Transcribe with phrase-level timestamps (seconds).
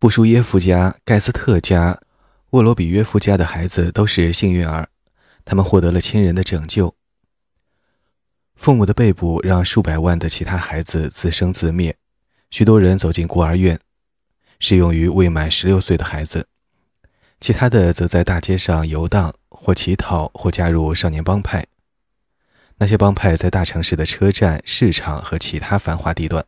[0.00, 1.98] 布舒耶夫家、盖斯特家、
[2.50, 4.88] 沃罗比约夫家的孩子都是幸运儿，
[5.44, 6.94] 他们获得了亲人的拯救。
[8.54, 11.96] 父母的被捕让数百万的其他孩子自生自灭，
[12.48, 13.80] 许多人走进孤儿院，
[14.60, 16.44] 适用于未满十六岁的孩子；
[17.40, 21.66] 其他的则在大街上游荡，或乞讨，或加入少年帮派。
[22.76, 26.46] 那些帮派在大城市的车站、市场和其他繁华地段，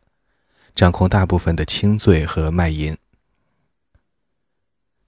[0.73, 2.95] 掌控大部分的轻罪和卖淫。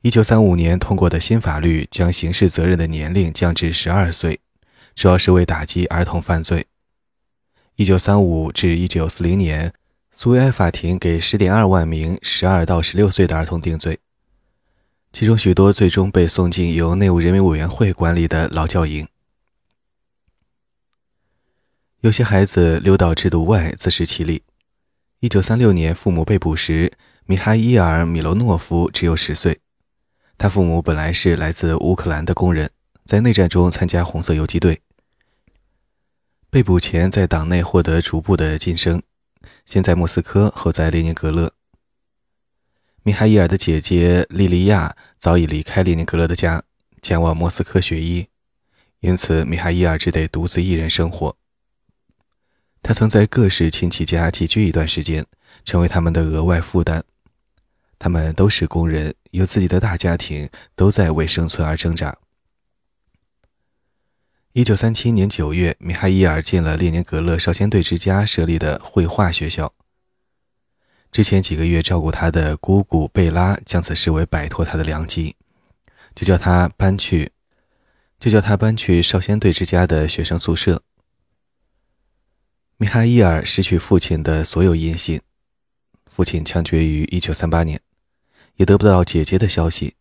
[0.03, 4.41] 一九三五年通过的新法律将刑事责任的年龄降至十二岁，
[4.93, 6.67] 主要是为打击儿童犯罪。
[7.77, 9.73] 一九三五至一九四零年，
[10.11, 13.99] 苏维埃法庭给十点二万名十二到十六岁的儿童定罪，
[15.13, 19.07] 其中许多最终被送进由内务人民委员会管理的劳教营。
[22.01, 24.43] 有些孩子溜到制度外自食其力。
[25.21, 26.91] 一九三六年，父母被捕时，
[27.25, 29.61] 米哈伊尔·米罗诺夫只有十岁。
[30.43, 32.69] 他父母本来是来自乌克兰的工人，
[33.05, 34.81] 在内战中参加红色游击队。
[36.49, 39.01] 被捕前，在党内获得逐步的晋升，
[39.65, 41.53] 先在莫斯科，后在列宁格勒。
[43.03, 46.63] 米哈伊尔的姐姐莉莉亚早已离开列宁格勒的家，
[47.01, 48.27] 前往莫斯科学医，
[48.99, 51.37] 因此米哈伊尔只得独自一人生活。
[52.81, 55.25] 他曾在各式亲戚家寄居一段时间，
[55.63, 57.05] 成为他们的额外负担。
[58.03, 62.17] 他们都是工人，有自己的大家庭，都在为生存而挣扎。
[64.51, 69.73] 一九三七年九月，米哈伊尔进了列宁格勒少先队之家设立的绘画学校。
[71.13, 75.37] 之前几个月照顾他的姑姑贝拉将此视为摆脱他的良机，
[76.13, 77.31] 就叫他搬去，
[78.19, 80.83] 就叫他搬去少先队之家的学生宿舍。
[82.75, 85.21] 米哈伊尔失去父亲的所有音信，
[86.11, 87.79] 父亲枪决于一九三八年，
[88.55, 89.95] 也得不到姐姐的消息，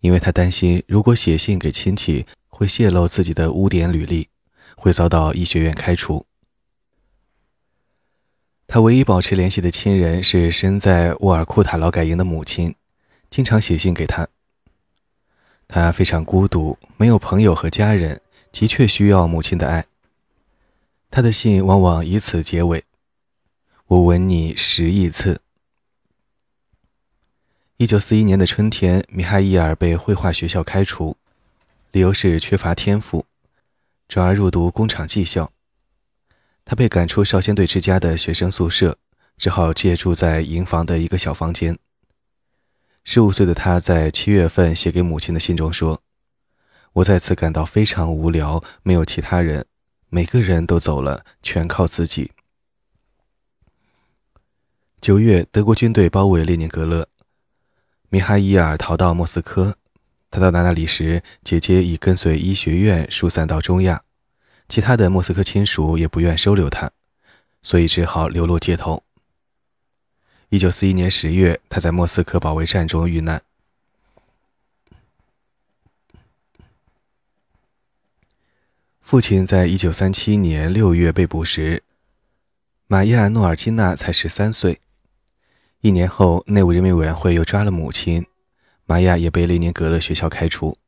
[0.00, 2.26] 因为他担心如果写信给亲戚。
[2.48, 4.30] 会泄露自己的污点履历，
[4.76, 6.24] 会遭到医学院开除。
[8.66, 12.74] 他唯一保持联系的亲人是身在沃尔库塔劳改营的母亲，
[13.28, 14.26] 经常写信给他。
[15.68, 19.84] 他非常孤独，没有朋友和家人，的确需要母亲的爱。
[21.10, 22.84] 他的信往往以此结尾
[23.88, 25.42] ：“我吻你十亿次。”
[27.78, 31.18] 一九四一年的春天，米哈伊尔被绘画学校开除。
[31.92, 33.26] 理由是缺乏天赋，
[34.08, 35.52] 转而入读工厂技校。
[36.64, 38.96] 他被赶出少先队之家的学生宿舍，
[39.36, 41.78] 只好借住在营房的一个小房间。
[43.04, 46.00] 十五岁的他在七月份写给母亲的信中说
[46.94, 49.66] ：“我再次感到非常无聊，没有其他人，
[50.08, 52.32] 每个人都走了，全靠自己。”
[54.98, 57.06] 九月，德国军队包围列宁格勒，
[58.08, 59.76] 米哈伊尔逃到莫斯科。
[60.30, 64.02] 他到达那里时，姐姐已跟随医学院疏散到中亚，
[64.68, 66.90] 其他的莫斯科亲属也不愿收留他，
[67.62, 69.02] 所以只好流落街头。
[70.50, 73.42] 一九四一年十月，他在莫斯科保卫战中遇难。
[79.00, 81.82] 父亲在一九三七年六月被捕时，
[82.88, 84.80] 玛亚诺尔金娜才十三岁。
[85.80, 88.26] 一年后，内务人民委员会又抓了母亲。
[88.86, 90.78] 玛雅也被列宁格勒学校开除。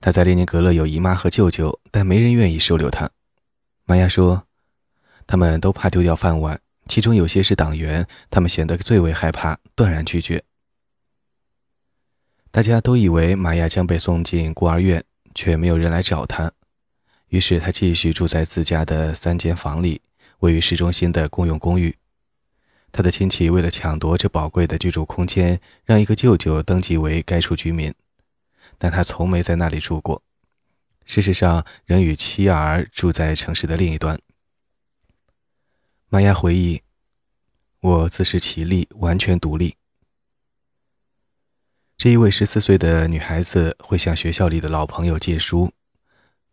[0.00, 3.10] 他在列宁格勒有姨妈和舅舅，但没人愿意收留他。
[3.84, 4.44] 玛雅说
[5.26, 6.58] ：“他们都怕丢掉饭碗，
[6.88, 10.42] 其中有些是党员，他们显得最为害怕，断然拒绝。”
[12.50, 16.52] 大家都以为玛雅将被送进孤儿院，却没有人来找他。
[17.28, 20.02] 于是他继续住在自家的三间房里，
[20.40, 21.96] 位于市中心的公用公寓。
[22.92, 27.94] 他的亲戚为了抢夺这宝贵的居住空间，让一个舅舅登记为该处居民，
[28.76, 30.22] 但他从没在那里住过。
[31.06, 34.20] 事实上，仍与妻儿住在城市的另一端。
[36.10, 36.82] 玛雅回忆
[37.80, 39.76] ：“我自食其力，完全独立。”
[41.96, 45.72] 这一位十四岁的女孩子会向学校里的老朋友借书，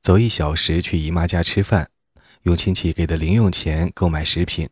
[0.01, 1.89] 走一小时去姨妈家吃饭，
[2.44, 4.69] 用亲戚给的零用钱购买食品。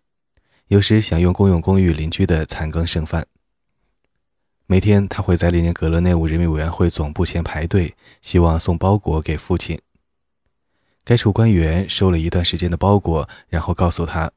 [0.68, 3.26] 有时想用公用公寓邻居的残羹剩饭。
[4.66, 9.82] 每天，他会在列宁格勒内务人民委员会总部前排队，希望送包裹给父亲。
[11.06, 14.30] 该处官员收了一段时间的包裹，然后告诉他，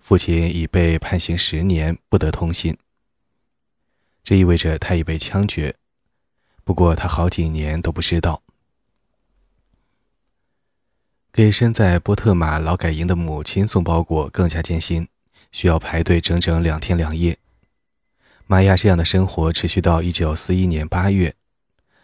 [0.00, 2.76] 父亲已被判刑十年，不得通信。
[4.24, 5.76] 这意味着他已被枪决。
[6.64, 8.42] 不过，他好几年都不知道。
[11.32, 15.06] 给身在波特马劳改营的母亲送包裹更加艰辛。
[15.56, 17.38] 需要排队整整两天两夜。
[18.46, 21.34] 玛亚这样的生活持续到1941年8月，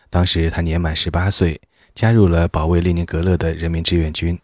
[0.08, 1.60] 当时他年满18岁，
[1.94, 4.40] 加入了保卫列宁格勒的人民志愿军。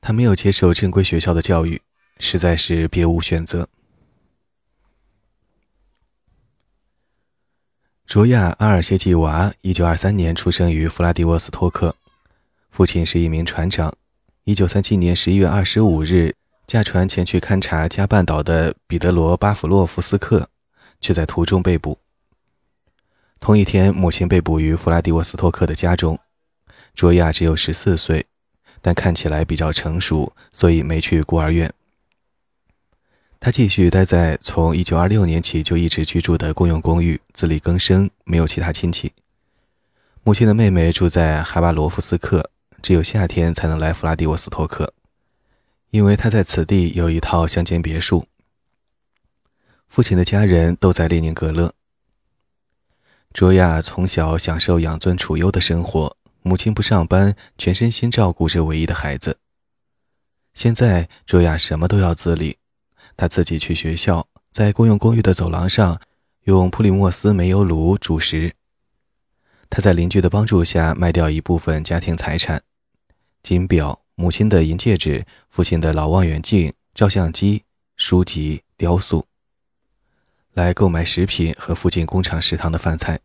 [0.00, 1.82] 他没有接受正规学校的教育，
[2.20, 3.68] 实在是别无选择。
[8.06, 11.96] 卓亚·阿尔谢季娃1923年出生于弗拉迪沃斯托克，
[12.70, 13.92] 父亲是一名船长。
[14.44, 16.36] 1937年11月25日，
[16.66, 20.48] 驾船前去勘察加半岛的彼得罗·巴甫洛夫斯克。
[21.00, 21.98] 却在途中被捕。
[23.38, 26.18] 同一天，母亲被捕于弗拉迪沃斯托克的家中。
[26.94, 28.26] 卓娅只有十四岁，
[28.80, 31.72] 但看起来比较成熟，所以没去孤儿院。
[33.38, 39.12] 他继续待在从1926年起就一直居住的公用公寓，自力更生，没有其他亲戚。
[40.24, 44.94] 母亲的妹妹住在哈巴罗夫斯克，只有夏天才能来弗拉迪沃斯托克，
[45.96, 48.26] 因为他在此地有一套乡间别墅。
[49.88, 51.72] 父亲的家人都在列宁格勒。
[53.32, 59.38] 卓亚从小享受养尊处优的生活，母亲不上班，全身心照顾着唯一的孩子。
[60.52, 62.58] 现在，卓亚什么都要自理，
[63.16, 65.98] 她自己去学校，在公用公寓的走廊上
[66.44, 68.54] 用普里莫斯煤油炉煮食。
[69.70, 72.62] 他在邻居的帮助下卖掉一部分家庭财产：
[73.42, 77.64] 金表、母亲的银戒指、父亲的老望远镜、照相机、
[77.96, 79.26] 书籍、雕塑。
[80.54, 83.20] 来购买食品和附近工厂食堂的饭菜。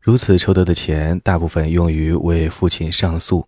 [0.00, 3.46] 如此筹得的钱，大部分用于为父亲上诉。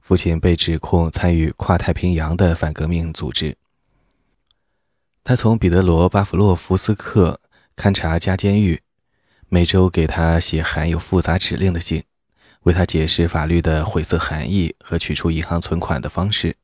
[0.00, 3.58] 父亲被指控参与跨太平洋的反革命组织。
[5.22, 7.38] 他从彼得罗·巴甫洛夫斯克
[7.76, 8.80] 勘察加监狱，
[9.50, 12.04] 每周给他写含有复杂指令的信，
[12.62, 16.56] 为他解释法律的晦涩含义和取出银行存款的方式。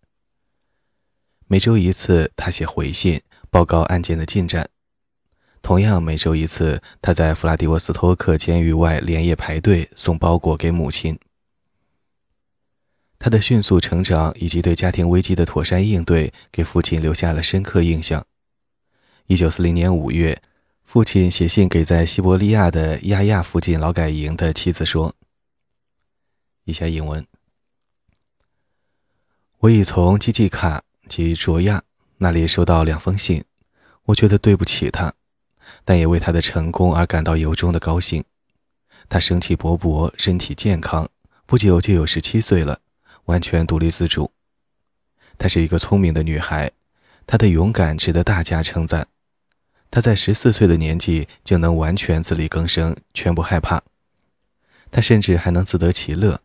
[1.47, 3.23] 每周一次，他写回信。
[3.51, 4.69] 报告案件的进展。
[5.63, 11.19] 同样，每周一次，他在弗拉迪沃斯托克监狱外连夜排队送包裹给母亲。
[13.19, 18.27] 他的迅速成长以及对家庭危机的妥善应对，给父亲留下了深刻印象。
[19.29, 20.43] 一九四零年五月，
[20.85, 25.15] 父亲写信给在西伯利亚的亚亚附近劳改营的妻子说
[26.69, 27.27] ：“以下引文：
[29.61, 31.83] 我已从基季卡及卓亚。”
[32.21, 33.45] 那里收到两封信，
[34.05, 35.15] 我觉得对不起他，
[35.87, 38.23] 但也为他的成功而感到由衷的高兴。
[39.09, 41.09] 他生气勃勃，身体健康，
[41.47, 42.81] 不久就有十七岁了，
[43.25, 44.31] 完全独立自主。
[45.39, 46.73] 她是一个聪明的女孩，
[47.27, 49.09] 她的勇敢值得大家称赞。
[49.91, 53.83] 她在十四岁的年纪就能完全自力更生，全不害怕。
[54.91, 56.43] 她甚至还能自得其乐。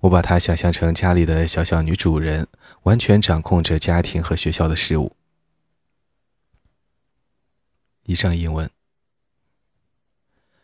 [0.00, 2.48] 我把她想象成家里的小小女主人。
[2.86, 5.16] 完全掌控着家庭和学校的事务。
[8.04, 8.70] 以上英文。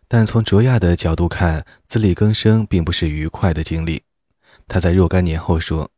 [0.06, 4.04] 但从卓亚的角度看，自力更生并不是愉快的经历。
[4.68, 5.90] 她在若干年后说：“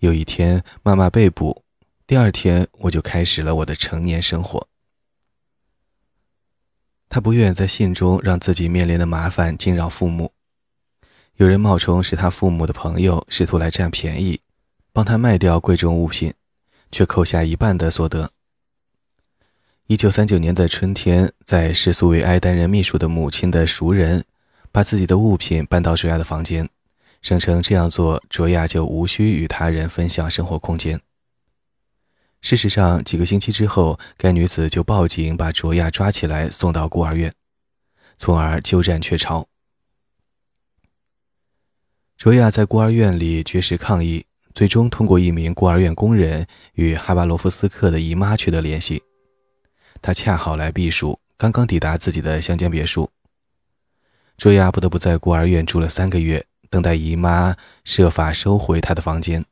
[0.00, 1.62] 有一天，妈妈被捕，
[2.04, 4.66] 第二天我就开始了我的成年生活。”
[7.08, 10.32] 他不愿在信中让自己面临的麻烦惊扰父母。
[11.36, 14.40] 有人冒充是他父母的朋友，试图来占便宜。
[14.94, 16.34] 帮他卖掉贵重物品，
[16.90, 18.30] 却扣下一半的所得。
[19.86, 24.24] 一九三九年的春天，在视苏维埃担任秘书的母亲的熟人，
[24.70, 26.68] 把自己的物品搬到卓亚的房间，
[27.22, 31.00] 声称这样做，卓亚就无需与他人分享生活空间。
[32.42, 37.32] 事实上，几个星期之后，该女子就报警把卓亚抓起来送到孤儿院，
[38.18, 39.48] 从而鸠占鹊巢。
[42.22, 44.24] 卓娅在孤儿院里绝食抗议。
[44.54, 49.02] 最终通过一名孤儿院工人与哈巴罗夫斯克的姨妈取得联系，
[50.00, 53.10] 他恰好来避暑，刚刚抵达自己的乡间别墅。
[54.38, 59.44] 卓娅不得不在孤儿院住了三个月，等待姨妈设法收回她的房间。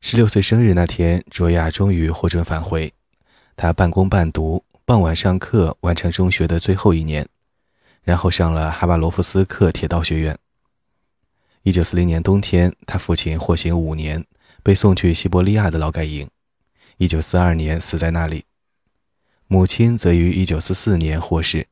[0.00, 2.92] 十六岁生日那天，卓娅终于获准返回，
[3.54, 7.28] 她半工半读，傍晚上课，完成中学的最后一年，
[8.02, 10.36] 然后上了哈巴罗夫斯克铁道学院。
[11.64, 14.26] 一九四零年冬天，他父亲获刑五年，
[14.62, 16.28] 被送去西伯利亚的劳改营。
[16.98, 18.44] 一九四二年死在那里。
[19.46, 21.68] 母亲则于一九四四年获释。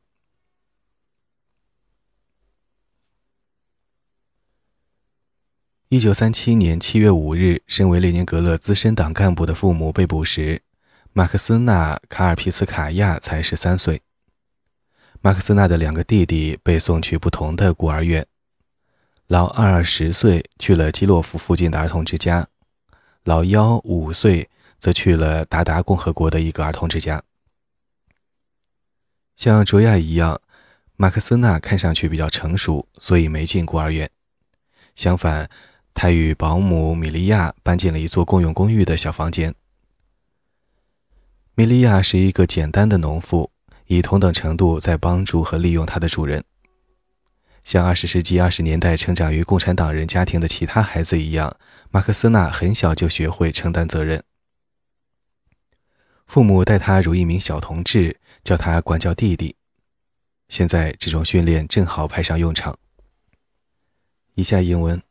[5.89, 10.63] 一九三七年七月五日，身为列宁格勒资深党干部的父母被捕时，
[11.11, 14.01] 马克思纳·卡尔皮斯卡娅才十三岁。
[15.21, 18.25] 马克思纳的两个弟弟被送去不同的孤儿院。
[19.27, 22.47] 老二十岁去了基洛夫附近的儿童之家，
[23.23, 24.49] 老幺五岁
[24.79, 27.23] 则去了达达共和国的一个儿童之家。
[29.35, 30.41] 像卓亚一样，
[30.97, 34.09] 马克思娜看上去比较成熟，所以没进孤儿院。
[34.93, 35.49] 相反，
[35.93, 39.55] 他与保姆米利亚搬进了一座共用公寓的小房间。
[41.55, 43.49] 米利亚是一个简单的农妇，
[43.87, 46.43] 以同等程度在帮助和利用她的主人。
[47.63, 51.57] 像二十世纪二十年代成长于共产党人家庭的其他孩子一样，
[51.89, 54.23] 马克思纳很小就学会承担责任。
[56.25, 59.55] 父母待他如一名小同志，叫他管教弟弟。
[60.49, 62.77] 现在这种训练正好派上用场。
[64.35, 65.01] 以下英文：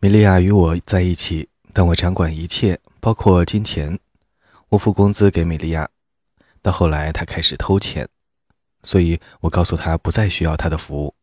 [0.00, 3.98] 米利亚与我在一起，但我掌管一切，包括金钱。
[4.70, 5.88] 我付工资给米利亚，
[6.62, 8.08] 到后来他开始偷钱。
[8.82, 11.14] 所以我告诉他不再需要他的服务，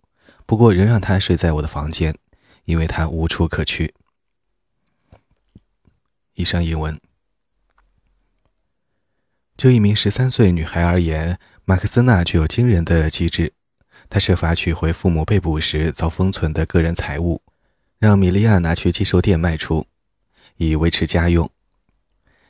[0.46, 2.18] 不过仍让他睡在我的房间，
[2.66, 3.94] 因为他无处可去。
[6.34, 7.00] 以上译文。
[9.58, 13.54] 就一名十三岁女孩而言，马克思纳具有惊人的机智。
[14.10, 17.42] 他设法取回父母被捕时遭封存的个人财物，
[17.98, 19.88] 让米利亚拿去寄售店卖出，
[20.58, 21.50] 以维持家用。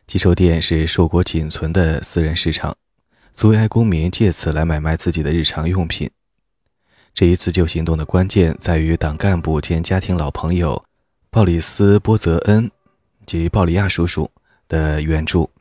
[0.07, 2.75] 寄售店是硕果仅存的私人市场。
[3.37, 6.09] 苏维埃公民借此来买卖自己的日常用品。
[7.13, 10.85] 这一自救行动的关键在于党干部兼家庭老朋友
[11.29, 12.71] 鲍里斯·波泽恩
[13.25, 14.31] 及鲍里亚叔叔
[14.69, 15.51] 的援助。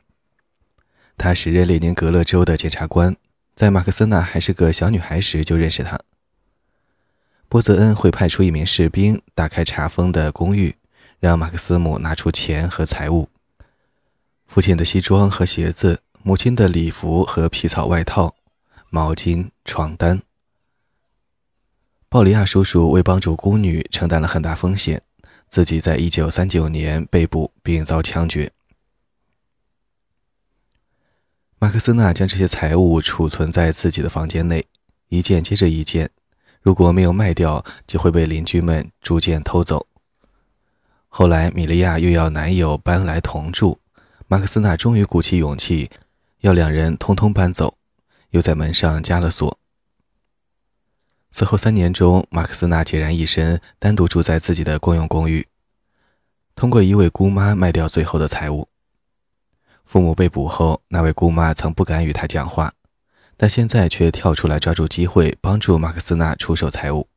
[1.17, 3.13] 他时任列宁格勒州的检察官，
[3.57, 5.99] 在马克思纳还是个小女孩时就认识他。
[7.49, 10.73] 波泽恩会派出一名士兵打开查封的公寓，
[11.19, 13.27] 让马克思姆拿出钱和财物。
[14.45, 15.99] 父亲的西装和鞋子。
[16.27, 18.33] 母亲的礼服和皮草外套、
[18.89, 20.23] 毛巾、床单。
[22.09, 25.03] 鲍里亚叔叔为帮助孤女承担了很大风险，
[25.47, 28.51] 自己在一九三九年被捕并遭枪决。
[31.59, 34.65] 马克思纳将这些财物储存在自己的房间内，
[35.09, 36.09] 一件接着一件，
[36.59, 39.85] 如果没有卖掉，就会被邻居们逐渐偷走。
[41.07, 43.79] 后来，米利亚又要男友搬来同住，
[44.27, 45.91] 马克思纳终于鼓起勇气。
[46.41, 47.77] 要两人通通搬走，
[48.29, 49.57] 又在门上加了锁。
[51.31, 55.47] 此后三年中，马克思纳孑然一身，单独住在自己的公用公寓，
[56.55, 58.69] 通过一位姑妈卖掉最后的财物。
[59.83, 62.73] 父母被捕后，那位姑妈曾不敢与他讲话，
[63.35, 67.07] 但现在却跳出来抓住机会，帮助马克思纳出售财物。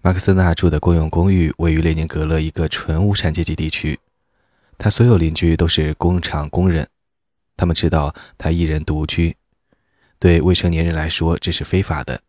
[0.00, 3.98] 马克思纳住的公用公寓位于列宁格勒一个纯无产阶级地区，
[4.78, 6.88] 他所有邻居都是工厂工人。
[7.56, 9.36] 他们知道他一人独居，
[10.18, 12.22] 对未成年人来说这是非法的，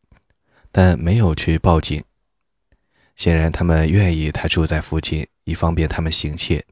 [0.72, 2.03] 但没有去报警。
[3.15, 6.65] 显然，他们愿意他住在附近，以方便他们行窃。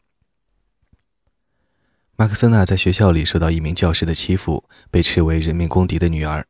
[2.16, 6.46] 马克思纳在学校里受到一名教师的欺负，被斥为人民公敌的女儿，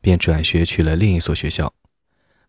[0.00, 1.74] 便转学去了另一所学校。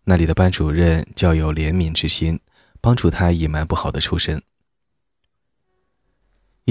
[0.03, 2.39] 那里的班主任较有怜悯之心，
[2.79, 4.43] 帮助他隐瞒不好的出身。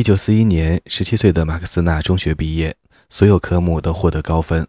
[0.01, 2.75] 一九四一年，十七岁的马克思纳中学毕业，
[3.11, 4.67] 所有科目都获得高分，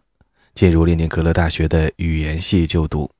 [0.54, 3.10] 进入列宁格勒大学的语言系就读。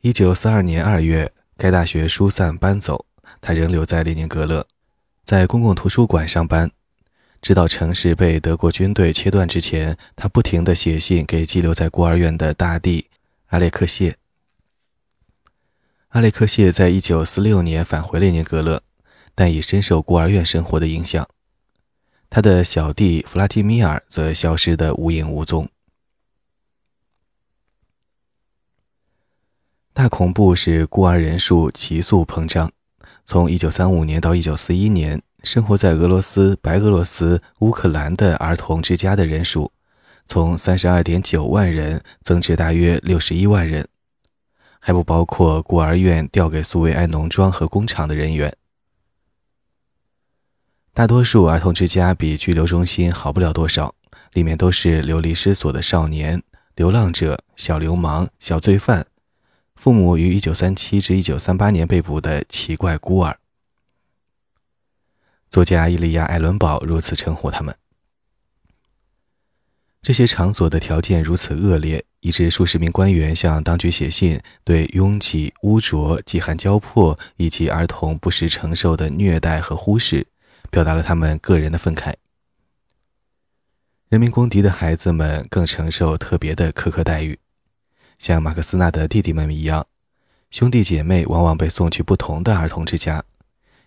[0.00, 3.06] 一九四二年二月，该大学疏散搬走，
[3.40, 4.66] 他仍留在列宁格勒，
[5.24, 6.72] 在公共图书馆上班，
[7.40, 13.06] 直到城市被德国军队切断之前，他不停地写信给寄留在孤儿院的大地
[13.50, 14.16] 阿列克谢。
[16.08, 18.82] 阿列克谢在一九四六年返回列宁格勒。
[19.34, 21.28] 但已深受孤儿院生活的影响，
[22.30, 25.68] 他的小弟弗拉基米尔则消失得无影无踪。
[29.94, 32.72] 大恐怖使孤儿人数急速膨胀。
[33.24, 39.70] 从1935年到1941年，生活在俄罗斯、白俄罗斯、乌克兰的儿童之家的人数，
[40.26, 43.86] 从32.9万人增至大约61万人，
[44.80, 48.56] 还不包括孤儿院调给苏维埃农庄和工厂的人员。
[50.94, 53.94] 大多数儿童之家比拘留中心好不了多少，
[54.34, 56.42] 里面都是流离失所的少年、
[56.74, 59.06] 流浪者、小流氓、小罪犯，
[59.74, 63.38] 父母于1937至1938年被捕的奇怪孤儿。
[65.48, 67.74] 作家伊利亚·艾伦堡如此称呼他们。
[70.02, 80.26] 这些场所的条件如此恶劣，以致数十名官员向当局写信，对拥挤、污浊、饥寒交迫以及儿童不时承受的虐待和忽视。
[80.72, 82.14] 表达了他们个人的愤慨。
[84.08, 87.38] 人民公敌的孩子们更承受特别的苛刻待遇，
[88.18, 89.86] 像马克思纳的弟弟们一样，
[90.50, 93.22] 兄弟姐妹往往被送去不同的儿童之家，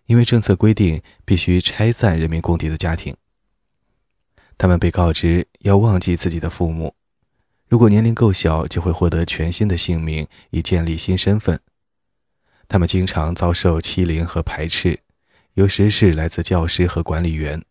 [0.06, 3.18] 因为政策规定必须拆散人民公敌的家庭。
[4.56, 6.94] 他们被告知要忘记自己的父母，
[7.68, 11.60] 如果年龄够小，就会获得全新的姓名，以建立新身份。
[12.68, 15.00] 他们经常遭受欺凌和排斥，
[15.56, 17.64] 有时是来自教师和管理员，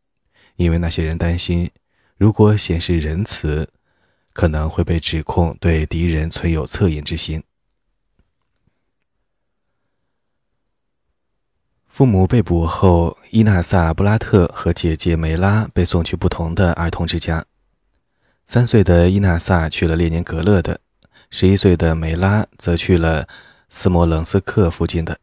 [0.57, 1.71] 因为那些人担心，
[2.17, 3.69] 如果显示仁慈，
[4.33, 7.43] 可能会被指控对敌人存有恻隐之心。
[11.87, 17.45] 父母被捕后，伊纳萨·布拉特和姐姐梅拉被送去不同的儿童之家。
[18.47, 20.81] 三岁的伊纳萨去了列宁格勒的，
[21.29, 23.29] 十一岁的梅拉则去了
[23.69, 25.21] 斯摩棱斯克附近的。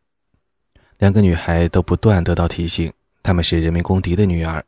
[1.02, 2.94] 两个女孩都不断得到提醒，
[3.24, 4.64] 她们是人民公敌的女儿。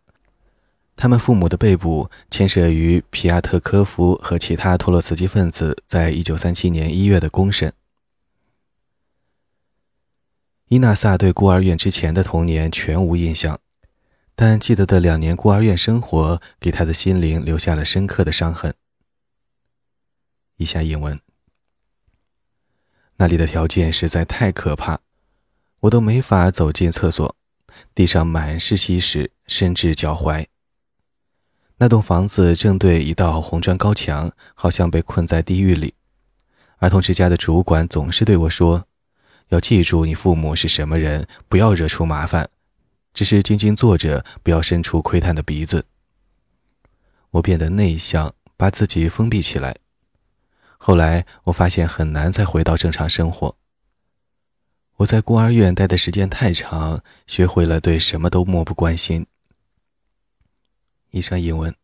[0.96, 7.72] 她们父母的被捕牵涉于皮亚特科夫和其他托洛茨基分子在一九三七年一月的公审。
[10.70, 13.60] 伊纳萨对孤儿院之前的童年全无印象，
[14.34, 18.74] 但记得的两年孤儿院生活给他的心灵留下了深刻的伤痕。
[20.58, 21.20] 以下引文：
[23.18, 25.00] 那里的条件实在太可怕，
[25.84, 27.36] 我都没法走进厕所，
[27.94, 30.46] 地上满是稀屎，甚至脚踝。
[31.78, 35.96] 那栋房子正对一道红砖高墙，好像被困在地狱里。
[36.78, 38.88] 儿童之家的主管总是对我说。
[39.50, 42.50] 要记住你父母是什么人，不要惹出麻烦，
[43.14, 45.86] 只是静静坐着，不要伸出窥探的鼻子。
[47.32, 49.76] 我变得内向，把自己封闭起来。
[50.78, 53.58] 后来我发现很难再回到正常生活。
[54.98, 59.26] 我在孤儿院待的时间太长，学会了对什么都漠不关心。
[61.10, 61.76] 以上引文。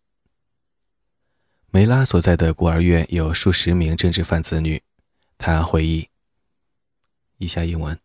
[1.71, 4.81] 梅拉所在的孤儿院有数十名政治犯子女，
[5.37, 6.09] 他回忆。
[7.37, 7.99] 以下英文：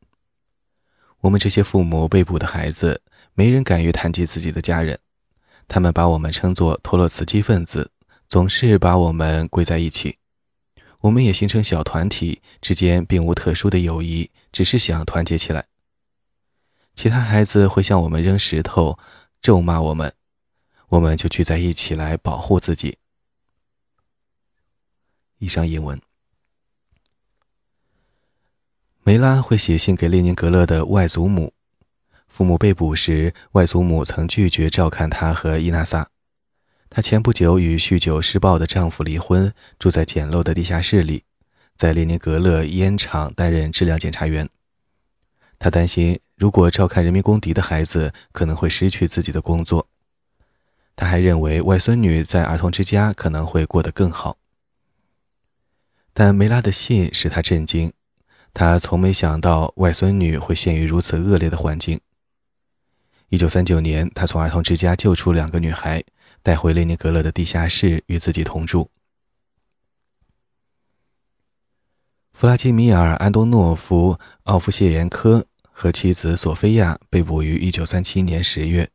[1.21, 3.03] 我们这些父母被捕的孩子，
[3.35, 4.99] 没人敢于谈及自己的家人。
[5.69, 7.91] 他们把我们称作托洛茨基分子，
[8.29, 10.19] 总是把我们归在一起。
[11.05, 15.67] 我们也形成小团体，之间并无特殊的友谊，只是想团结起来。
[16.95, 18.99] 其他孩子会向我们扔石头、
[19.43, 20.15] 咒骂我们，
[20.89, 22.97] 我们就聚在一起来保护自己。
[25.39, 26.01] 以上英文。
[29.03, 31.53] 梅拉会写信给列宁格勒的外祖母。
[32.27, 36.14] 父母被捕时，外祖母曾拒绝照看他和伊娜萨。
[36.95, 41.25] 她前不久与酗酒施暴的丈夫离婚，住在简陋的地下室里，
[41.77, 44.49] 在列宁格勒烟厂担任质量检查员。
[45.59, 49.89] 她担心，如果照看人民公敌的孩子，可能会失去自己的工作。
[50.95, 54.39] 她还认为，外孙女在儿童之家可能会过得更好。
[56.13, 57.93] 但梅拉的信使她震惊。
[58.53, 62.01] 他从没想到外孙女会陷于如此恶劣的环境。
[63.31, 66.05] 一九三九年，他从儿童之家救出两个女孩，
[66.45, 68.91] 带回列宁格勒的地下室与自己同住。
[72.35, 78.91] 弗拉基米尔·安东诺夫·奥夫谢延科和妻子索菲亚被捕于一九三七年十月，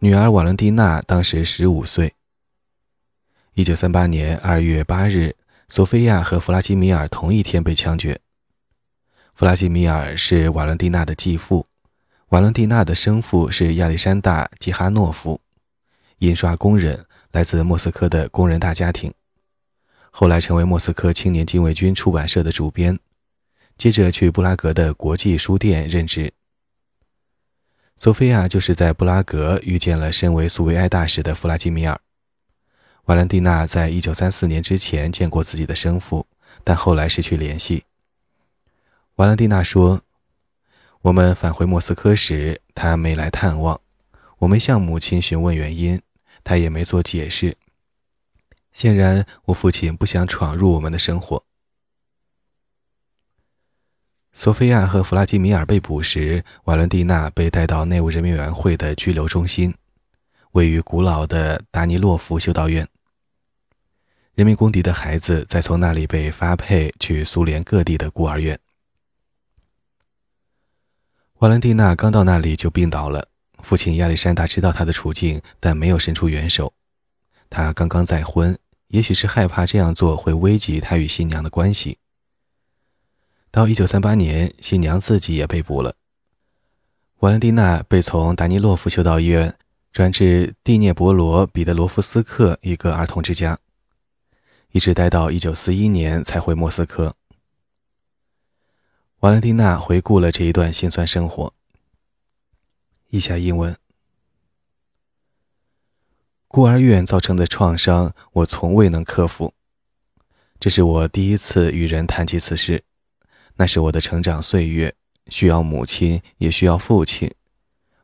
[0.00, 2.14] 女儿瓦伦蒂娜当时十五岁。
[3.54, 5.36] 一九三八年二月八日，
[5.68, 8.18] 索菲亚和弗拉基米尔同一天被枪决。
[9.32, 11.68] 弗拉基米尔是瓦伦蒂娜的继父，
[12.30, 15.40] 瓦伦蒂娜的生父是亚历山大·基哈诺夫，
[16.22, 19.12] 印刷工人，来自莫斯科的工人大家庭，
[20.12, 22.96] 后来成为莫斯科青年禁卫军出版社的主编，
[23.76, 26.32] 接着去布拉格的国际书店任职。
[27.96, 32.00] 索菲亚就是在布拉格遇见了身为苏维埃大使的弗拉基米尔。
[33.06, 36.28] 瓦伦蒂娜在一九三四年之前见过自己的生父，
[36.62, 37.82] 但后来失去联系。
[39.16, 40.02] 瓦伦蒂娜说
[41.02, 43.80] ：“我们返回莫斯科时，他没来探望。
[44.38, 46.00] 我没向母亲询问原因，
[46.42, 47.56] 他也没做解释。
[48.72, 51.44] 显然，我父亲不想闯入我们的生活。”
[54.34, 59.74] 索菲亚和弗拉基米尔被捕时，瓦伦蒂娜被带到内务人民委员会的拘留中心，
[60.52, 62.88] 位于古老的达尼洛夫修道院。
[64.34, 68.58] 人民公敌的孩子再从那里被发配去苏联各地的孤儿院。
[71.40, 73.28] 瓦伦蒂娜刚到那里就病倒了。
[73.62, 76.74] 父亲亚历山大知道他的处境，但没有伸出援手。
[77.48, 81.98] 他刚刚再婚，也许是害怕这样做会危及他与新娘的关系。
[83.50, 85.94] 到1938年，新娘自己也被捕了。
[87.18, 89.56] 瓦伦蒂娜被从达尼洛夫修道院
[89.92, 93.58] 转至蒂涅博罗彼得罗夫斯克一个儿童之家，
[94.72, 97.14] 一直待到1941年才回莫斯科。
[99.20, 101.54] 瓦伦蒂娜回顾了这一段心酸生活。
[103.14, 103.76] 以下英文：
[106.48, 109.52] 孤儿院造成的创伤，我从未能克服。
[110.58, 112.84] 这是我第一次与人谈及此事。
[113.56, 114.94] 那是我的成长岁月，
[115.26, 117.30] 需要母亲，也需要父亲。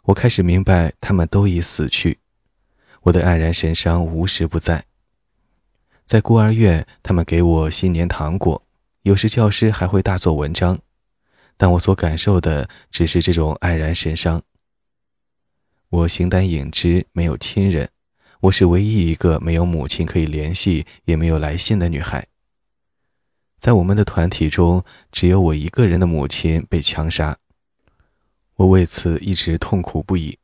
[0.02, 2.18] 我开始明白，他们都已死去。
[3.04, 4.84] 我的黯然神伤无时不在。
[6.04, 8.62] 在孤儿院，他们给我新年糖果，
[9.04, 10.78] 有时教师还会大做文章，
[11.56, 14.42] 但我所感受的只是这种黯然神伤。
[15.90, 17.88] 我形单影只，没有亲人，
[18.40, 22.26] 我是唯一一个没有母亲可以联系，也没有来信的女孩。
[23.58, 27.38] 在我们的团体中，只有我一个人的母亲被枪杀，
[28.56, 30.38] 我为此一直痛苦不已。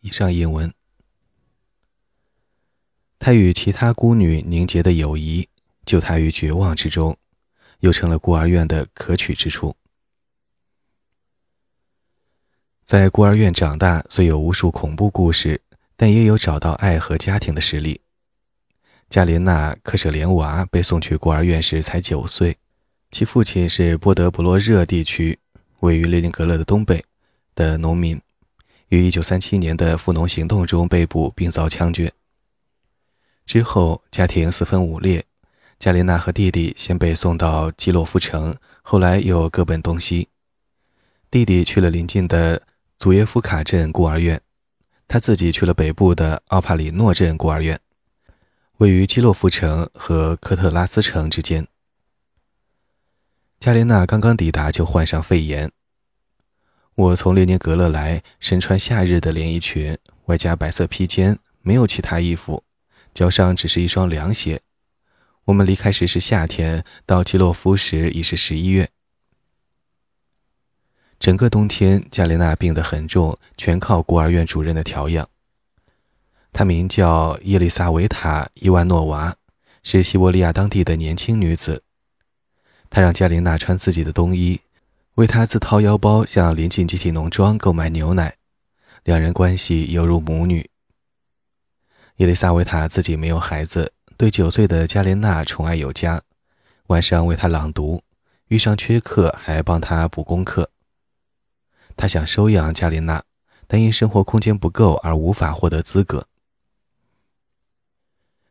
[0.00, 0.74] 以上引文，
[3.18, 5.48] 他与其他孤女凝结的友谊，
[5.86, 7.16] 救他于绝望之中，
[7.80, 9.74] 又成了孤儿院的可取之处。
[12.88, 15.60] 在孤儿院长大，虽有无数恐怖故事，
[15.94, 18.00] 但也有找到爱和家庭的实例。
[19.10, 22.56] 加琳娜·克舍连娃被送去孤儿院时才九岁，
[23.10, 25.38] 其父亲是波德布洛热地区
[25.80, 27.04] 位于列宁格勒的东北
[27.54, 28.18] 的农民，
[28.88, 32.10] 于1937年的富农行动中被捕并遭枪决。
[33.44, 35.22] 之后，家庭四分五裂，
[35.78, 40.28] 加琳娜和弟弟先被送到基洛夫城，后来又各奔东西。
[41.30, 42.62] 弟弟去了邻近的。
[42.98, 44.40] 祖耶夫卡镇孤儿院，
[45.06, 47.78] 他自己去了北部的奥帕里诺镇孤儿院，
[48.78, 51.68] 位于基洛夫城和科特拉斯城之间。
[53.60, 55.70] 加琳娜刚刚抵达就患上肺炎。
[56.96, 62.64] 我从列宁格勒来，身穿夏日的连衣裙，外加白色披肩，没有其他衣服，
[63.14, 64.60] 脚上只是一双凉鞋。
[65.44, 68.90] 我们离开时是夏天，到基洛夫时已是十一月。
[71.18, 75.28] 整个冬天，加琳娜病得很重，全靠孤儿院主任的调养。
[76.52, 79.34] 她名叫叶丽萨维塔·伊万诺娃，
[79.82, 81.82] 是西伯利亚当地的年轻女子。
[82.88, 84.60] 她让加琳娜穿自己的冬衣，
[85.16, 88.36] 为她自掏腰包向临近集体农庄购买牛奶，
[89.02, 90.70] 两人关系犹如母女。
[92.16, 96.22] 叶丽萨维塔自己没有孩子，对九岁的加琳娜宠爱有加，
[96.86, 98.02] 晚上为她朗读，
[98.46, 100.70] 遇上缺课还帮她补功课。
[101.98, 103.24] 他想收养加琳娜，
[103.66, 106.26] 但因生活空间不够而无法获得资格。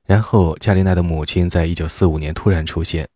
[0.05, 3.07] 然后，加琳娜的母亲在1945年突然出现。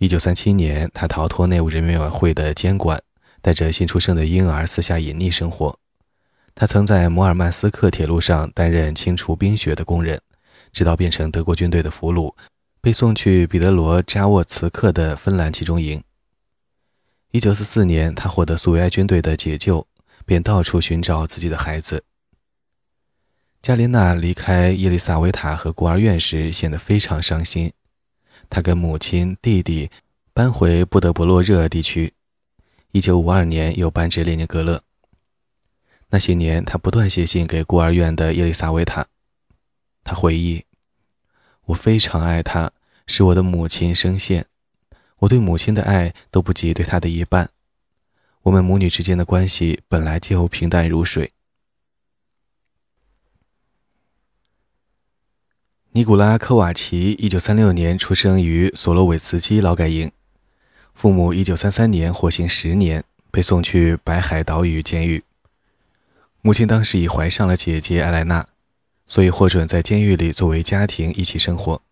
[0.00, 3.02] 1937年，她逃脱内务人民委员会的监管，
[3.40, 5.78] 带着新出生的婴儿私下隐匿生活。
[6.54, 10.20] 她曾在摩尔曼斯克铁路上担任清除冰雪的工人，
[10.72, 12.34] 直到变成德国军队的俘虏，
[12.82, 16.02] 被送去彼得罗扎沃茨克的芬兰集中营。
[17.32, 19.86] 一九四四年，他获得苏维埃军队的解救，
[20.26, 22.02] 便到处寻找自己的孩子。
[23.62, 27.72] 加琳娜离开伊丽萨维塔和孤儿院时，显得非常伤心。
[28.48, 29.92] 她跟母亲、弟弟
[30.32, 32.14] 搬回布德博洛热地区。
[32.90, 34.82] 一九五二年，又搬至列宁格勒。
[36.08, 39.06] 那些年，他不断写信给孤儿院的伊丽萨维塔。
[40.02, 40.64] 他回忆
[41.66, 42.72] ：“我非常爱她，
[43.06, 44.46] 是我的母亲声线。”
[45.20, 47.50] 我对母亲的爱都不及对她的一半，
[48.42, 51.32] 我们母女之间的关系本来就平淡如水。
[55.92, 60.12] 尼古拉科瓦奇一九三六年出生于索洛韦茨基劳改营，
[60.94, 65.24] 父母一九三三年获刑十年，被送去白海岛屿监狱。
[66.42, 68.46] 母亲当时已怀上了姐姐艾莱娜，
[69.04, 71.82] 所以获准在监狱里作为家庭一起生活。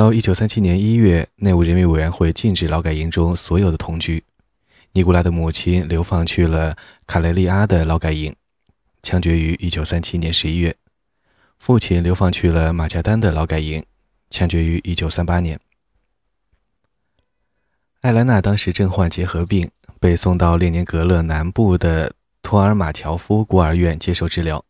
[0.00, 4.24] 到一九三七年一月，内务人民委员会禁止劳改营中所有的同居。
[4.92, 6.74] 尼古拉的母亲流放去了
[7.06, 8.34] 卡雷利阿的劳改营，
[9.02, 10.72] 枪决于一九三七年十一月；
[11.58, 13.84] 父亲流放去了马加丹的劳改营，
[14.30, 15.60] 枪决于一九三八年。
[18.00, 24.64] 艾莱娜当时正患结核病，被送到列宁格勒南部的托尔马乔夫孤儿院接受治疗。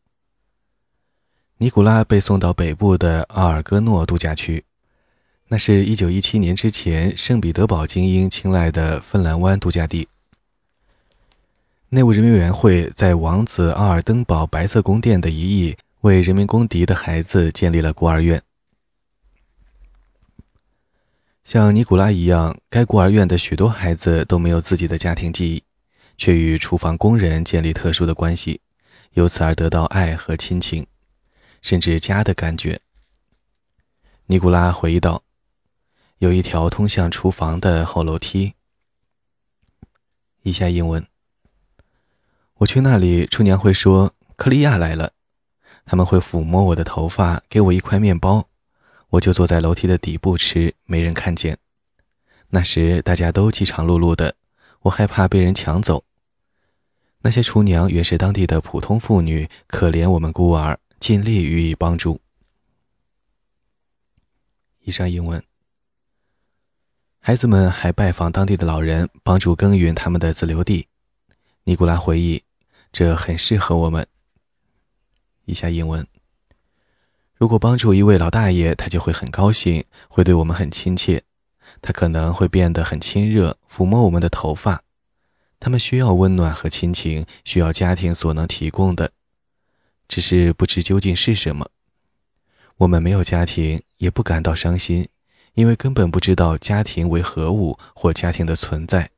[1.59, 4.65] 尼古拉被送到北部的奥尔戈诺度假区。
[5.53, 10.07] 那是一九一七年之前圣彼得堡精英青睐的芬兰湾度假地。
[11.89, 18.41] 内务人民委员会在王子奥尔登堡白色宫殿的一翼，为人民公敌的孩子建立了孤儿院。
[21.43, 25.65] 像尼古拉一样，该孤儿院的许多孩子都没有自己的家庭记忆，
[26.17, 28.61] 却与厨房工人建立特殊的关系，
[29.15, 30.87] 由此而得到爱和亲情，
[31.61, 32.81] 甚至家的感觉。
[34.27, 35.25] 尼古拉回忆道。
[36.21, 38.53] 有一条通向厨房的后楼梯。
[40.43, 41.07] 以下英文：
[42.57, 45.15] 我去那里，厨娘会说：“克利亚来了。”
[45.87, 48.51] 他们会抚摸我的头发，给我一块面包，
[49.09, 51.57] 我就坐在楼梯的底部吃，没人看见。
[52.51, 54.37] 那时大家都饥肠辘辘的，
[54.81, 56.05] 我害怕被人抢走。
[57.21, 62.21] 那些厨娘原是当地的普通妇女，可怜我们孤儿，尽力予以帮助。
[64.81, 65.43] 以上英文。
[67.23, 70.89] 孩子们还拜访当地的老人，帮助耕耘他们的自留地。
[71.65, 72.43] 尼古拉回忆，
[72.91, 74.07] 这很适合我们。
[75.45, 76.07] 以下英文。
[77.37, 81.23] 如果帮助一位老大爷，他就会很高兴，会对我们很亲切。
[81.83, 84.83] 他可能会变得很亲热，抚摸我们的头发。
[85.61, 89.13] 他们需要温暖和亲情，需要家庭所能提供的，
[90.09, 91.71] 只是不知究竟是什么。
[92.79, 95.07] 我们没有家庭，也不感到伤心，
[95.55, 99.11] 因为根本不知道家庭为何物或家庭的存在。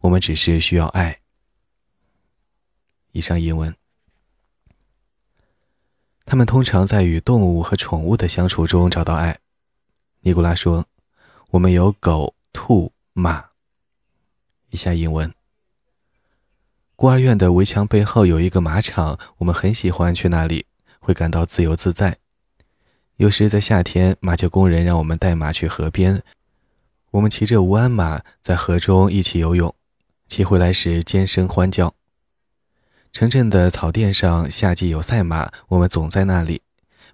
[0.00, 1.20] 我们只是需要爱。
[3.12, 3.74] 以上英文。
[6.24, 9.38] 他们通常在与动物和宠物的相处中找到爱。
[10.20, 10.86] 尼古拉说
[11.50, 13.50] ：“我们有狗、兔、马。”
[14.70, 15.32] 以下英文。
[16.96, 20.66] 孤儿院的围墙背后有一个马场，我们很喜欢去那里，
[21.00, 22.18] 会感到自由自在。
[23.22, 26.24] 有时在夏天，马厩工人让我们带马去河边，
[27.12, 29.72] 我们骑着无鞍马在河中一起游泳，
[30.26, 31.94] 骑回来时尖声欢叫。
[33.12, 36.62] 城镇的草甸上，夏季有赛马，我们总在那里。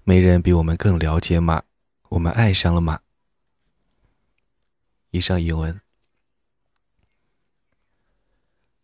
[0.03, 1.65] 没人比我们更了解马，
[2.09, 3.01] 我们爱上了马。
[5.11, 5.79] 以上译文。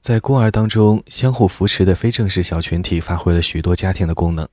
[0.02, 4.46] 在孤儿当中，相互扶持的非正式小群体发挥了许多家庭的功能。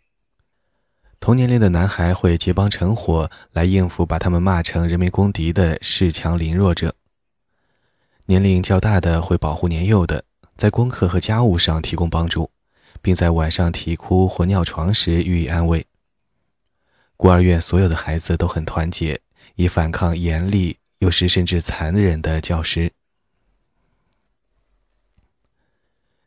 [1.22, 6.96] 同年龄的男孩会结帮成伙来应付把他们骂成人民公敌的恃强凌弱者。
[8.26, 10.26] 年龄较大的会保护年幼的，
[10.58, 12.50] 在功课和家务上提供帮助，
[13.04, 15.86] 并在晚上啼哭或尿床时予以安慰。
[17.16, 19.22] 孤儿院所有的孩子都很团结，
[19.54, 22.92] 以反抗严厉有时甚至残忍的教师。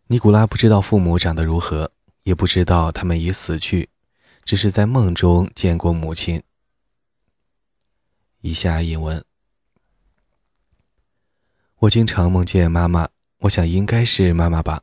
[0.06, 1.90] 尼古拉不知道父母长得如何，
[2.22, 3.88] 也不知道他们已死去，
[4.44, 6.42] 只是在梦中见过母亲。
[8.40, 9.24] 以下引文：
[11.78, 14.82] 我经常梦见妈妈，我想应该是妈妈吧。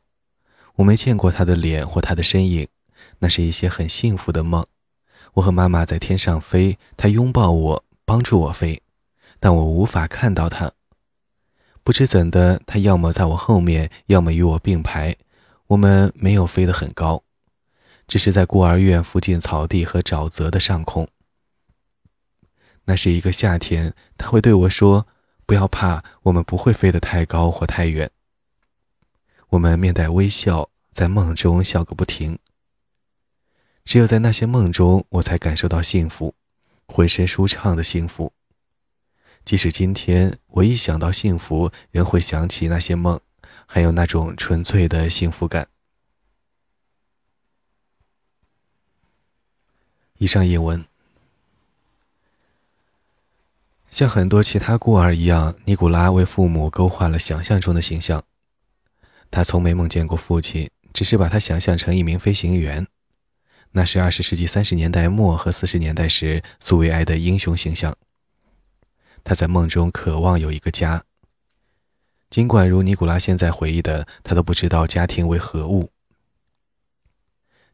[0.76, 2.68] 我没见过她的脸或她的身影，
[3.20, 4.66] 那是一些很幸福的梦。
[5.34, 8.82] 我和妈妈在天上飞，她拥抱我，帮助我飞，
[9.38, 10.72] 但我无法看到她。
[11.84, 15.16] 不知怎的，她要么在我后面，要么与我并排。
[15.68, 17.22] 我们没有飞得很高，
[18.12, 21.08] 只是在孤儿院附近草地和沼泽的上空。
[22.84, 25.06] 那是一个夏天，他会对我说
[25.48, 28.10] ：“不要怕，我们不会飞得太高或太远。”
[29.48, 32.38] 我们面带微笑，在梦中笑个不停。
[33.82, 36.34] 只有在那些梦中，我才感受到幸福，
[36.84, 38.34] 浑身舒畅的幸福。
[39.42, 43.18] 即使今天，我一想到幸福，仍会想起那些梦，
[43.64, 45.68] 还有那种纯粹的幸福感。
[50.22, 50.84] 以上译文，
[53.90, 58.22] 像很多其他孤儿一样，尼古拉为父母勾画了想象中的形象。
[59.32, 62.86] 他从没梦见过父亲，只是把他想象成一名飞行员。
[63.72, 67.92] 那是二十世纪三十年代末和四十年代时苏维埃的英雄形象。
[69.24, 71.02] 他在梦中渴望有一个家，
[72.30, 75.90] 尽管如尼古拉现在回忆的，他都不知道家庭为何物。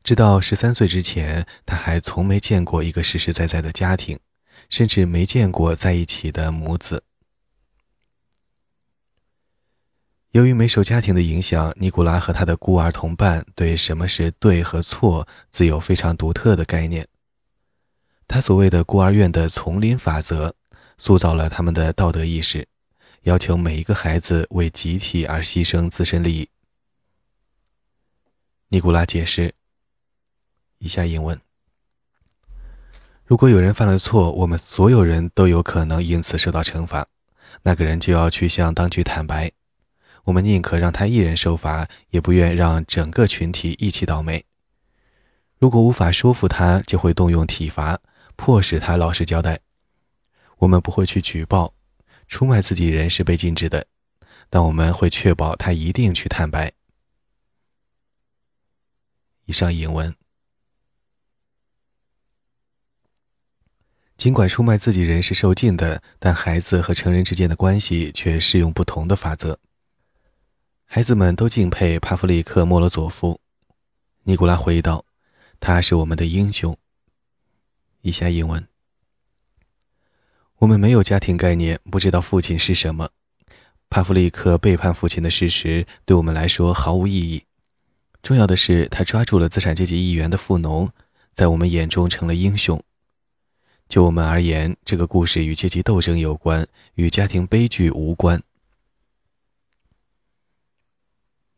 [0.03, 4.19] 直到十三岁之前，他还从没见过一个实实在在的家庭，
[4.71, 7.05] 甚至没见过在一起的母子。
[10.31, 17.07] 由于没受家庭的影响，尼古拉和他的孤儿同伴对什么是对和错自有非常独特的概念。
[18.27, 20.55] 他所谓的孤儿院的丛林法则。
[21.01, 22.67] 塑造了他们的道德意识，
[23.23, 26.49] 要求每一个孩子为集体而牺牲自身利益。
[28.67, 29.55] 尼古拉解释：
[30.79, 31.41] 以下引文。
[33.25, 37.07] 如果有人犯了错，我们所有人都有可能因此受到惩罚，
[37.62, 39.53] 那个人就要去向当局坦白。
[40.25, 44.45] 我们宁可让他一人受罚，也不愿让整个群体一起倒霉。
[45.59, 48.01] 如果无法说服他，就会动用体罚，
[48.37, 49.61] 迫使他老实交代。
[50.59, 51.75] 我们不会去举报，
[52.29, 53.87] 出卖自己人是被禁止的，
[54.49, 56.73] 但我们会确保他一定去坦白。
[59.45, 60.14] 以上引文。
[64.19, 69.61] 尽管出卖自己人是受禁的，但孩子和成人之间的关系却适用不同的法则。
[70.85, 73.41] 孩子们都敬佩帕夫利克·莫罗佐夫。
[74.25, 75.05] 尼古拉回忆道
[75.61, 76.77] ：“他是我们的英雄。”
[78.03, 78.67] 以下英文：
[80.57, 83.11] 我们没有家庭概念，不知道父亲是什么。
[83.89, 87.45] 帕夫利克背叛父亲的事实对我们来说毫无意义。
[88.21, 90.91] 重要的是，他抓住了资产阶级议员的富农，
[91.33, 92.83] 在我们眼中成了英雄。
[93.88, 98.42] 就我们而言，这个故事与阶级斗争有关，与家庭悲剧无关。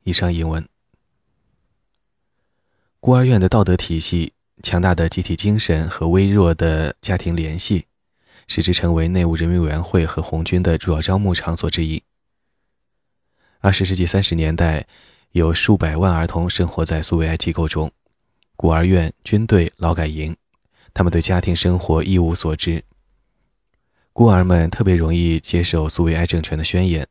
[0.05, 0.67] 以上引文。
[3.01, 7.87] 孤儿院的道德体系、强大的集体精神和微弱的家庭联系，
[8.47, 12.05] 使之成为内务人民委员会和红军的主要招募场所之一。
[13.59, 14.87] 二十世纪三十年代，
[15.33, 17.91] 有数百万儿童生活在苏维埃机构中，
[18.55, 20.37] 孤儿院、军队、劳改营，
[20.93, 22.85] 他们对家庭生活一无所知。
[24.13, 27.07] 孤儿们特别容易接受苏维埃政权的宣言，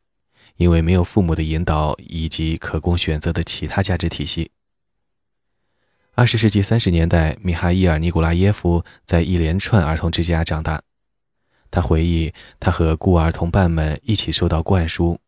[0.56, 4.50] 因为没有父母的引导以及可供选择的其他价值体系。
[6.14, 10.82] 二十世纪三十年代，米哈伊尔·尼古拉耶夫在一连串儿童之家长大。
[11.70, 15.18] 他回忆，他和孤儿同伴们一起受到灌输。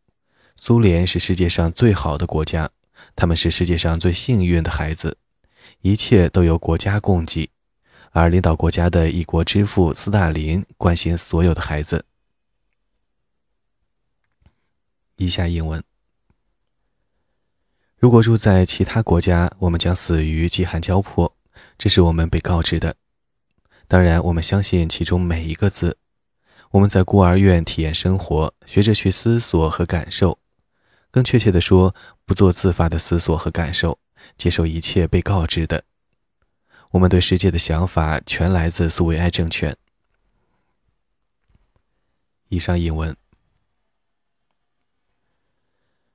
[0.55, 2.69] 苏联是世界上最好的国家，
[3.15, 5.17] 他们是世界上最幸运的孩子，
[5.81, 7.49] 一切都由国家供给，
[8.13, 12.05] 而领导国家的一国之父斯大林关心所有的孩子。
[15.15, 15.83] 以下英文：
[17.97, 21.35] 如果住在其他国家，我们将死于饥寒交迫，
[21.77, 22.95] 这是我们被告知的。
[23.87, 25.97] 当然，我们相信其中每一个字。
[26.71, 30.37] 我们在孤儿院体验生活，学着去思索和感受。
[31.09, 31.95] 更确切地说，
[32.25, 33.97] 不做自发的思索和感受，
[34.37, 35.83] 接受一切被告知的。
[36.93, 39.75] 我们对世界的想法全来自苏维埃政权。
[42.49, 43.17] 以上引文。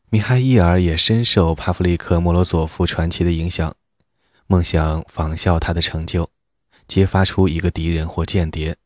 [0.08, 3.74] 米哈伊尔也深受帕夫利克·莫罗佐夫传奇的影响，
[4.46, 6.30] 梦想仿效他的成就，
[6.86, 8.76] 揭发出一个敌人或间谍。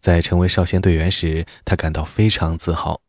[0.00, 3.02] 在成为少先队员时，他感到非常自豪。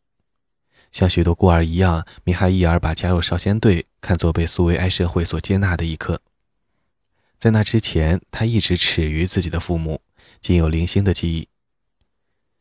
[0.90, 6.20] 像许多孤儿一样，米哈伊尔把加入少先队看作被苏维埃社会所接纳的一刻。
[7.38, 10.00] 在那之前，他一直耻于自己的父母，
[10.40, 11.48] 仅有零星的记忆，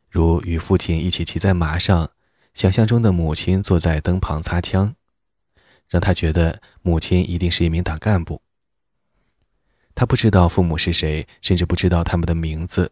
[0.09, 2.11] 如与父亲一起骑在马上，
[2.53, 4.95] 想象中的母亲坐在灯旁擦枪，
[5.87, 8.41] 让他觉得母亲一定是一名党干部。
[9.95, 12.91] 他不知道父母是谁，甚至不知道他们的名字。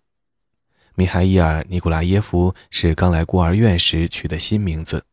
[0.94, 5.06] 米哈伊尔·尼古拉耶夫是刚来孤儿院时取的新名字。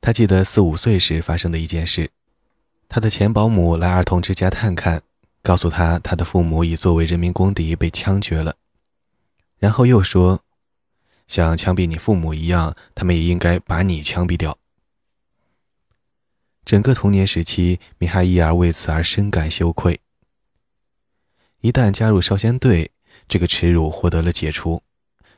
[0.00, 2.10] 他记得四五岁时发生的一件事：
[2.88, 5.02] 他的前保姆来儿童之家探看，
[5.42, 8.56] 告诉他他的父母已作为人民公敌被枪决了。
[9.58, 10.42] 然后又说
[11.28, 14.58] ：“像枪毙你父母一样，他们也应该把你枪毙掉。”
[16.64, 20.00] 整个童年时期，米哈伊尔为此而深感羞愧。
[21.60, 22.90] 一旦加入少先队，
[23.26, 24.82] 这个耻辱获得了解除，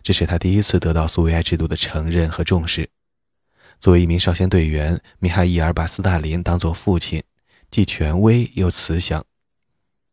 [0.03, 2.91] 这是他第一次得到苏维埃制度的承认和重视。
[3.81, 7.23] 作为一名少先队员，米哈伊尔把斯大林当作父亲，
[7.71, 9.25] 既权威又慈祥。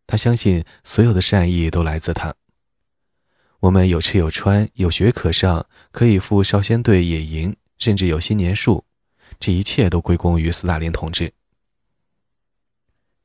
[0.06, 2.34] 他相信所有的善意都来自他。
[3.60, 8.86] 我们有吃有穿，有学可上，可以赴少先队野营，甚至有新年树。
[9.39, 11.34] 这一切都归功于斯大林同志。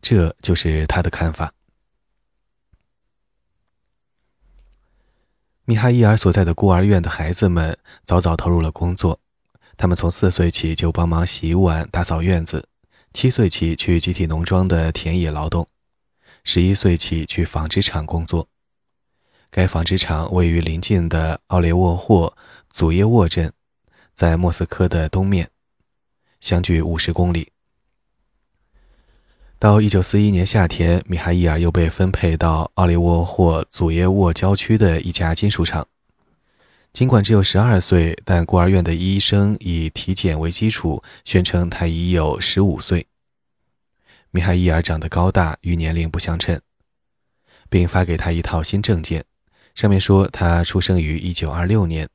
[0.01, 1.53] 这就是他的看法。
[5.65, 9.21] 米哈伊尔所在的孤儿院的孩子们早早投入了工作，
[9.77, 12.69] 他们从四岁起就帮忙洗碗、打扫院子，
[13.15, 15.69] 七岁起去集体农庄的田野劳动，
[16.45, 18.49] 十一岁起去纺织厂工作。
[19.51, 22.35] 该纺织厂位于邻近的奥列沃霍
[22.71, 23.53] 祖耶沃镇，
[24.15, 25.51] 在莫斯科的东面，
[26.41, 27.53] 相距五十公里。
[29.59, 35.87] 到一九四一年夏天，米哈伊尔又被分配到奥列沃霍祖耶沃郊区的一家金属厂。
[36.93, 43.07] 尽管只有十二岁，但孤儿院的医生以体检为基础，宣称他已有十五岁。
[44.31, 46.61] 米哈伊尔长得高大，与年龄不相称，
[47.69, 49.25] 并发给他一套新证件，
[49.75, 52.09] 上面说他出生于一九二六年。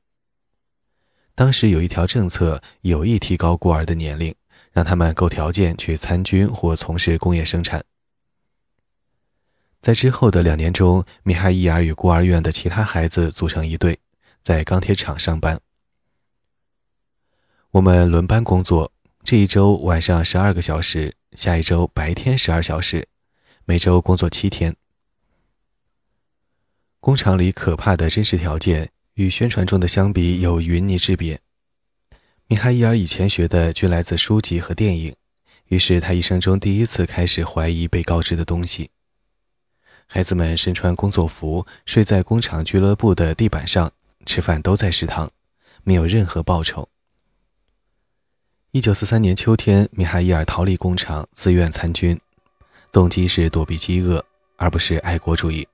[1.34, 4.34] 当时有一条政策，有意提高孤儿的年龄。
[4.70, 7.82] 让他们够条件去参军或从事工业生产。
[9.80, 13.98] 在之后的两年中，米哈伊尔与孤儿院的其他孩子组成一队，
[14.48, 15.60] 在钢铁厂上班。
[17.72, 18.90] 我们轮班工作，
[19.22, 23.06] 这一周晚上十二个小时，下一周白天十二小时，
[23.66, 24.74] 每周工作七天。
[26.98, 31.38] 工厂里可怕的真实条件与宣传中的相比有云泥之别。
[32.46, 35.14] 米哈伊尔以前学的均来自书籍和电影，
[35.66, 38.88] 于是他一生中第一次开始怀疑被告知的东西。
[40.06, 43.92] 孩子们身穿工作服，睡在工厂俱乐部的地板上，
[44.26, 45.30] 吃饭都在食堂，
[45.82, 46.88] 没有任何报酬。
[48.72, 52.20] 一九四三年秋天，米哈伊尔逃离工厂，自愿参军，
[52.92, 54.24] 动机是躲避饥饿，
[54.56, 55.66] 而不是爱国主义。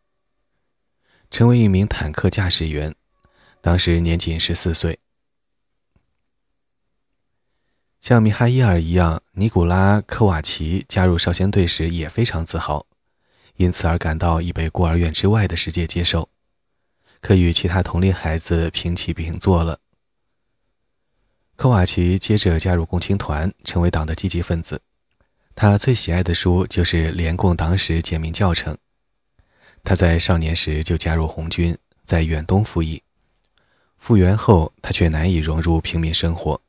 [1.31, 2.95] 成为一名坦克驾驶员，
[3.61, 5.01] 当时年仅十四岁。
[8.01, 12.87] 像米哈伊尔一样，尼古拉科瓦奇加入少先队时也非常自豪，
[13.57, 16.29] 因此而感到已被孤儿院之外的世界接受，
[17.25, 19.81] 可与其他同龄孩子平起平坐了。
[21.57, 24.83] 科瓦奇接着加入共青团，成为党的积极分子。
[25.55, 28.77] 他最喜爱的书就是联共党史简明教程。
[29.83, 33.03] 他在少年时就加入红军，在远东服役。
[33.97, 36.61] 复员后，他却难以融入平民生活。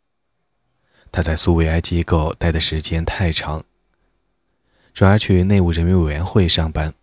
[1.11, 3.65] 他在苏维埃机构待的时间太长，
[4.93, 6.93] 转而去内务人民委员会上班，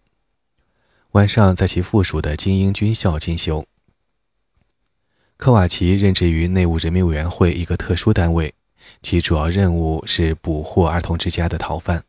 [1.13, 3.67] 晚上在其附属的精英军校进修。
[5.37, 8.55] 科瓦奇任职于内务人民委员会一个特殊单位，
[9.03, 12.05] 其主要任务是捕获儿童之家的逃犯。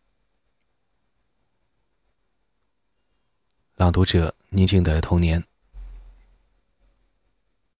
[3.75, 5.43] 朗读者：宁静的童年。